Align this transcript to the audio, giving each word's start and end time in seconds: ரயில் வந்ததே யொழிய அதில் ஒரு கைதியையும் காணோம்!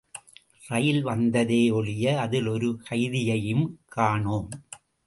ரயில் 0.69 1.01
வந்ததே 1.03 1.59
யொழிய 1.69 2.15
அதில் 2.17 2.47
ஒரு 2.47 2.81
கைதியையும் 2.89 3.65
காணோம்! 3.87 4.51